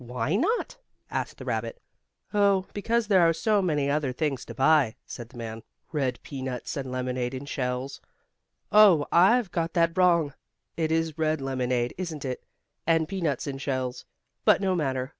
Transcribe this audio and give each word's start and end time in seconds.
"Why 0.03 0.35
not?" 0.35 0.79
asked 1.11 1.37
the 1.37 1.45
rabbit. 1.45 1.79
"Oh, 2.33 2.65
because 2.73 3.05
there 3.05 3.21
are 3.21 3.33
so 3.33 3.61
many 3.61 3.87
other 3.87 4.11
things 4.11 4.43
to 4.45 4.55
buy," 4.55 4.95
said 5.05 5.29
the 5.29 5.37
man, 5.37 5.61
"red 5.91 6.17
peanuts 6.23 6.75
and 6.75 6.91
lemonade 6.91 7.35
in 7.35 7.45
shells 7.45 8.01
oh, 8.71 9.05
I've 9.11 9.51
got 9.51 9.73
that 9.73 9.95
wrong, 9.95 10.33
it 10.75 10.91
is 10.91 11.19
red 11.19 11.39
lemonade, 11.39 11.93
isn't 11.99 12.25
it? 12.25 12.43
And 12.87 13.07
peanuts 13.07 13.45
in 13.45 13.59
shells. 13.59 14.05
But 14.43 14.59
no 14.59 14.73
matter. 14.73 15.09